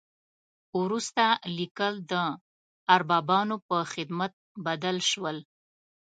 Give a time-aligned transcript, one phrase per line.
[0.81, 1.25] وروسته
[1.57, 2.13] لیکل د
[2.95, 4.33] اربابانو په خدمت
[4.65, 5.37] بدل شول.